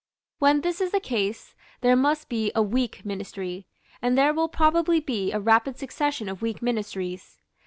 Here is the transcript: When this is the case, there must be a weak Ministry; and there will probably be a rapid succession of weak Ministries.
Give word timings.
When 0.39 0.61
this 0.61 0.81
is 0.81 0.89
the 0.91 0.99
case, 0.99 1.55
there 1.81 1.95
must 1.95 2.27
be 2.27 2.51
a 2.55 2.63
weak 2.63 3.05
Ministry; 3.05 3.67
and 4.01 4.17
there 4.17 4.33
will 4.33 4.49
probably 4.49 4.99
be 4.99 5.31
a 5.31 5.39
rapid 5.39 5.77
succession 5.77 6.27
of 6.27 6.41
weak 6.41 6.59
Ministries. 6.59 7.37